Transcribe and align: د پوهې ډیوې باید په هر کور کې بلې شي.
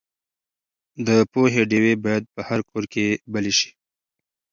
د 1.07 1.09
پوهې 1.31 1.61
ډیوې 1.71 1.93
باید 2.03 2.23
په 2.33 2.41
هر 2.47 2.59
کور 2.69 2.83
کې 2.93 3.05
بلې 3.33 3.53
شي. 3.59 3.69